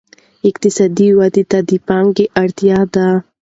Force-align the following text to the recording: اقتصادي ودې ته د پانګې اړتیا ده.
اقتصادي 0.49 1.09
ودې 1.19 1.43
ته 1.51 1.59
د 1.69 1.71
پانګې 1.87 2.25
اړتیا 2.41 2.79
ده. 2.93 3.07